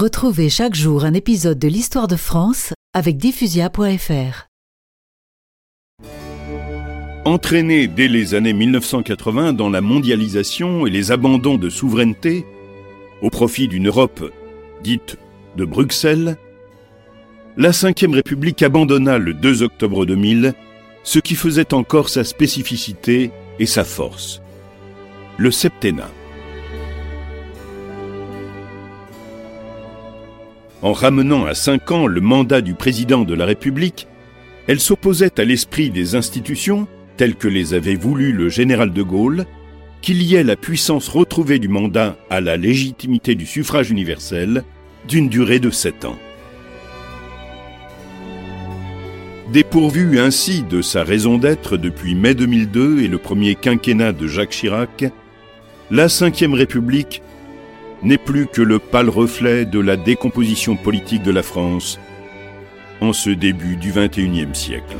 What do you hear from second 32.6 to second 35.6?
du président de la République, elle s'opposait à